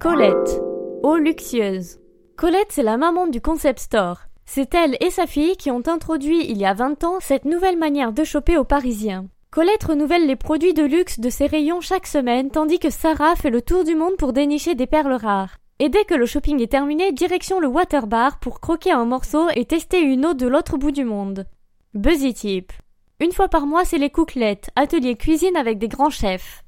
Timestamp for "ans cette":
7.04-7.44